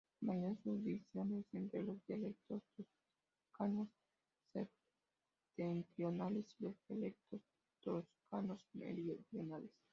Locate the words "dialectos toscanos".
2.07-3.87, 6.87-8.65